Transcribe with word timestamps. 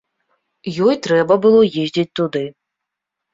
Ёй 0.85 0.95
трэба 1.07 1.37
было 1.43 1.59
ездзіць 1.83 2.07
туды. 2.21 2.43